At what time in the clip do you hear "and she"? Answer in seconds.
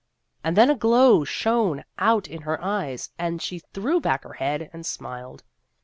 3.19-3.59